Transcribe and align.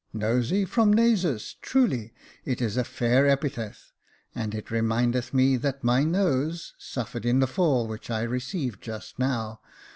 *' 0.07 0.13
Nosey, 0.25 0.65
from 0.65 0.91
nasus— 0.91 1.57
truly, 1.61 2.11
it 2.43 2.59
is 2.59 2.75
a 2.75 2.83
fair 2.83 3.27
epithet; 3.27 3.77
and 4.33 4.55
it 4.55 4.71
re 4.71 4.81
mindeth 4.81 5.31
me 5.31 5.57
that 5.57 5.83
my 5.83 6.03
nose 6.03 6.73
suffered 6.79 7.23
in 7.23 7.37
the 7.39 7.45
fall 7.45 7.85
which 7.85 8.09
I 8.09 8.23
re 8.23 8.39
ceived 8.39 8.79
just 8.79 9.19
now. 9.19 9.59